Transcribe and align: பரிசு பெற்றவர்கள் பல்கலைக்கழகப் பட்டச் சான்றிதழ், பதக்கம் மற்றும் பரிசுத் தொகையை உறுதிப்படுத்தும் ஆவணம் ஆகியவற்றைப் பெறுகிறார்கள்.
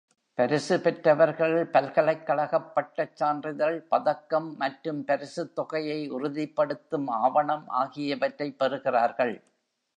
பரிசு 0.37 0.79
பெற்றவர்கள் 0.79 1.65
பல்கலைக்கழகப் 1.65 2.71
பட்டச் 2.75 3.15
சான்றிதழ், 3.15 3.77
பதக்கம் 3.87 4.57
மற்றும் 4.57 5.05
பரிசுத் 5.05 5.55
தொகையை 5.55 6.09
உறுதிப்படுத்தும் 6.09 7.07
ஆவணம் 7.19 7.67
ஆகியவற்றைப் 7.81 8.59
பெறுகிறார்கள். 8.59 9.35